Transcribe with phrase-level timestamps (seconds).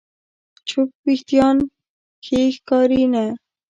[0.67, 1.57] چپ وېښتيان
[2.25, 3.25] ښې ښکاري نه.